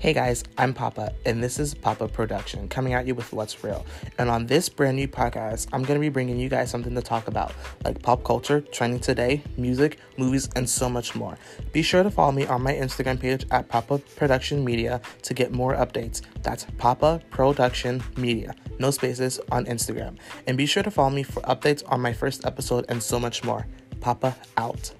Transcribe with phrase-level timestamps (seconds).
[0.00, 3.84] Hey guys, I'm Papa, and this is Papa Production coming at you with what's real.
[4.16, 7.02] And on this brand new podcast, I'm going to be bringing you guys something to
[7.02, 7.52] talk about,
[7.84, 11.36] like pop culture, trending today, music, movies, and so much more.
[11.72, 15.50] Be sure to follow me on my Instagram page at Papa Production Media to get
[15.50, 16.22] more updates.
[16.44, 20.16] That's Papa Production Media, no spaces on Instagram.
[20.46, 23.42] And be sure to follow me for updates on my first episode and so much
[23.42, 23.66] more.
[24.00, 24.92] Papa out.